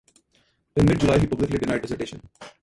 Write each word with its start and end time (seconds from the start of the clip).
In 0.77 0.85
mid-July, 0.87 1.19
he 1.19 1.27
publicly 1.27 1.59
denied 1.59 1.83
desertion. 1.83 2.27